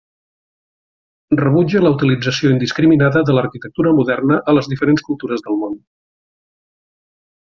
[1.41, 5.77] Rebutja la utilització indiscriminada de l'arquitectura moderna a les diferents cultures del món.